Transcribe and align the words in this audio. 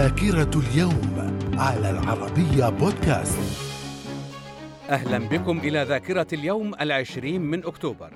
ذاكرة 0.00 0.60
اليوم 0.60 1.38
على 1.58 1.90
العربية 1.90 2.68
بودكاست. 2.68 3.38
أهلا 4.90 5.18
بكم 5.18 5.58
إلى 5.58 5.82
ذاكرة 5.82 6.26
اليوم 6.32 6.74
العشرين 6.74 7.42
من 7.42 7.64
أكتوبر. 7.64 8.12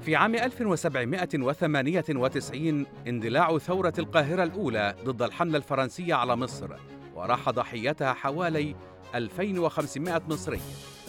في 0.00 0.16
عام 0.16 0.34
1798 0.34 2.86
اندلاع 3.08 3.58
ثورة 3.58 3.92
القاهرة 3.98 4.42
الأولى 4.42 4.94
ضد 5.04 5.22
الحملة 5.22 5.58
الفرنسية 5.58 6.14
على 6.14 6.36
مصر 6.36 6.68
وراح 7.14 7.50
ضحيتها 7.50 8.12
حوالي 8.12 8.74
2500 9.14 10.22
مصري 10.28 10.60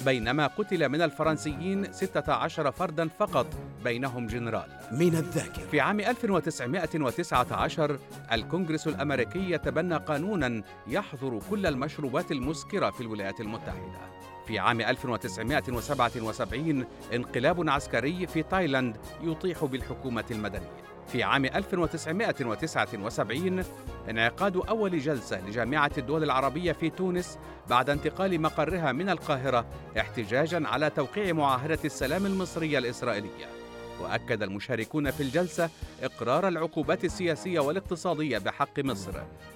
بينما 0.05 0.47
قتل 0.47 0.89
من 0.89 1.02
الفرنسيين 1.02 1.93
16 1.93 2.71
فردا 2.71 3.07
فقط 3.07 3.47
بينهم 3.83 4.27
جنرال. 4.27 4.68
من 4.91 5.15
الذاكرة. 5.15 5.63
في 5.71 5.79
عام 5.79 6.00
1919 6.00 8.00
الكونغرس 8.32 8.87
الأمريكي 8.87 9.51
يتبنى 9.51 9.97
قانونا 9.97 10.64
يحظر 10.87 11.39
كل 11.50 11.65
المشروبات 11.65 12.32
المسكرة 12.32 12.89
في 12.89 13.01
الولايات 13.01 13.41
المتحدة. 13.41 14.11
في 14.47 14.60
عام 14.60 14.82
1977 14.82 16.86
انقلاب 17.13 17.69
عسكري 17.69 18.27
في 18.27 18.43
تايلاند 18.43 18.97
يطيح 19.24 19.65
بالحكومة 19.65 20.25
المدنية. 20.32 20.82
في 21.11 21.24
عام 21.24 21.46
1979 21.46 23.64
انعقاد 24.10 24.57
أول 24.57 25.00
جلسة 25.00 25.47
لجامعة 25.47 25.92
الدول 25.97 26.24
العربية 26.24 26.71
في 26.71 26.89
تونس 26.89 27.38
بعد 27.69 27.89
انتقال 27.89 28.42
مقرها 28.42 28.92
من 28.92 29.10
القاهرة 29.10 29.66
احتجاجا 30.00 30.68
على 30.68 30.89
توقيع 30.89 31.33
معاهدة 31.33 31.79
السلام 31.86 32.25
المصرية 32.25 32.78
الإسرائيلية. 32.78 33.61
وأكد 34.02 34.44
المشاركون 34.44 35.11
في 35.11 35.23
الجلسة 35.23 35.69
إقرار 36.03 36.47
العقوبات 36.47 37.05
السياسية 37.05 37.59
والاقتصادية 37.59 38.38
بحق 38.38 38.80
مصر 38.80 39.14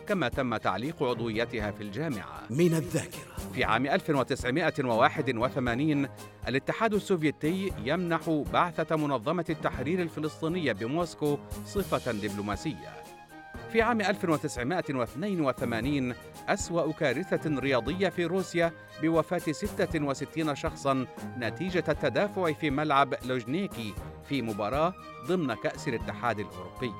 كما 0.07 0.29
تم 0.29 0.57
تعليق 0.57 1.03
عضويتها 1.03 1.71
في 1.71 1.83
الجامعة 1.83 2.41
من 2.49 2.73
الذاكرة 2.75 3.35
في 3.53 3.63
عام 3.63 3.85
1981 3.87 6.07
الاتحاد 6.47 6.93
السوفيتي 6.93 7.71
يمنح 7.85 8.43
بعثة 8.53 8.95
منظمة 8.95 9.45
التحرير 9.49 10.01
الفلسطينية 10.01 10.71
بموسكو 10.71 11.37
صفة 11.65 12.11
دبلوماسية. 12.11 12.93
في 13.71 13.81
عام 13.81 14.01
1982 14.01 16.13
أسوأ 16.47 16.91
كارثة 16.91 17.59
رياضية 17.59 18.09
في 18.09 18.25
روسيا 18.25 18.71
بوفاة 19.01 19.37
66 19.51 20.55
شخصا 20.55 21.05
نتيجة 21.37 21.83
التدافع 21.89 22.53
في 22.53 22.69
ملعب 22.69 23.13
لوجنيكي 23.25 23.93
في 24.29 24.41
مباراة 24.41 24.93
ضمن 25.27 25.53
كأس 25.53 25.87
الاتحاد 25.87 26.39
الأوروبي. 26.39 26.91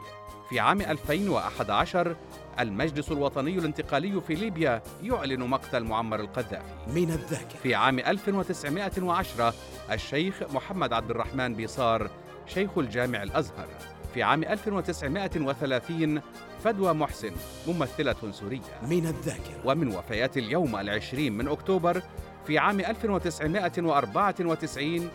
في 0.49 0.59
عام 0.59 0.81
2011 0.81 2.15
المجلس 2.59 3.11
الوطني 3.11 3.57
الانتقالي 3.57 4.21
في 4.21 4.35
ليبيا 4.35 4.81
يعلن 5.03 5.39
مقتل 5.43 5.83
معمر 5.83 6.19
القذافي. 6.19 6.91
من 6.95 7.11
الذاكرة. 7.11 7.57
في 7.63 7.75
عام 7.75 7.99
1910 7.99 9.53
الشيخ 9.91 10.43
محمد 10.53 10.93
عبد 10.93 11.09
الرحمن 11.09 11.55
بيصار 11.55 12.09
شيخ 12.47 12.77
الجامع 12.77 13.23
الأزهر. 13.23 13.67
في 14.13 14.23
عام 14.23 14.43
1930 14.43 16.21
فدوى 16.63 16.93
محسن 16.93 17.31
ممثلة 17.67 18.31
سورية. 18.31 18.59
من 18.83 19.05
الذاكرة. 19.05 19.61
ومن 19.65 19.95
وفيات 19.95 20.37
اليوم 20.37 20.75
العشرين 20.75 21.33
من 21.33 21.47
أكتوبر 21.47 22.01
في 22.47 22.57
عام 22.57 22.79
1994 22.79 25.09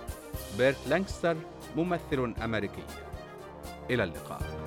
بيرت 0.58 0.88
لانكستر 0.88 1.36
ممثل 1.76 2.34
أمريكي. 2.44 2.82
إلى 3.90 4.04
اللقاء. 4.04 4.59